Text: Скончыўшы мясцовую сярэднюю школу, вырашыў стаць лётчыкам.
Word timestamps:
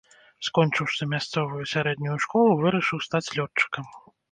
Скончыўшы 0.47 1.03
мясцовую 1.11 1.63
сярэднюю 1.73 2.17
школу, 2.25 2.51
вырашыў 2.65 3.05
стаць 3.11 3.25
лётчыкам. 3.39 3.85